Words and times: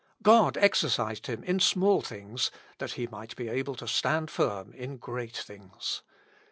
God 0.23 0.57
exercised 0.57 1.27
him 1.27 1.43
in 1.43 1.59
small 1.59 2.01
things 2.01 2.49
that 2.79 2.93
he 2.93 3.05
might 3.05 3.35
be 3.35 3.47
able 3.49 3.75
to 3.75 3.87
stand 3.87 4.31
firm 4.31 4.73
in 4.73 4.97
great 4.97 5.37
things. 5.37 6.01